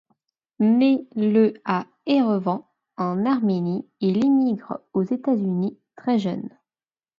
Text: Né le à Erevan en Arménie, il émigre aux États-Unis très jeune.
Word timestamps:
Né 0.59 1.05
le 1.15 1.61
à 1.63 1.85
Erevan 2.07 2.65
en 2.97 3.23
Arménie, 3.23 3.87
il 3.99 4.25
émigre 4.25 4.79
aux 4.93 5.03
États-Unis 5.03 5.77
très 5.95 6.17
jeune. 6.17 6.49